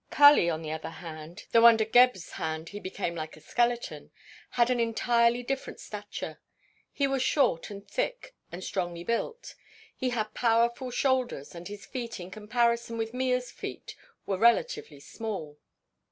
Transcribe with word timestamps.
Kali, 0.09 0.49
on 0.49 0.63
the 0.63 0.71
other 0.71 0.89
hand, 0.89 1.45
though 1.51 1.67
under 1.67 1.85
Gebhr's 1.85 2.31
hand 2.31 2.69
he 2.69 2.79
became 2.79 3.13
like 3.13 3.37
a 3.37 3.39
skeleton, 3.39 4.09
had 4.49 4.71
an 4.71 4.79
entirely 4.79 5.43
different 5.43 5.79
stature. 5.79 6.41
He 6.91 7.05
was 7.05 7.21
short 7.21 7.69
and 7.69 7.87
thick 7.87 8.33
and 8.51 8.63
strongly 8.63 9.03
built; 9.03 9.53
he 9.95 10.09
had 10.09 10.33
powerful 10.33 10.89
shoulders 10.89 11.53
and 11.53 11.67
his 11.67 11.85
feet 11.85 12.19
in 12.19 12.31
comparison 12.31 12.97
with 12.97 13.13
Mea's 13.13 13.51
feet 13.51 13.95
were 14.25 14.39
relatively 14.39 14.99
small. 14.99 15.59